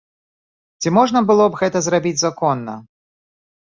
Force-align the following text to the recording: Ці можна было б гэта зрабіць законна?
Ці 0.81 0.93
можна 0.99 1.23
было 1.29 1.43
б 1.53 1.63
гэта 1.63 1.77
зрабіць 1.91 2.19
законна? 2.27 2.73